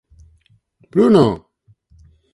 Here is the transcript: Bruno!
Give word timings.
Bruno! 0.91 1.25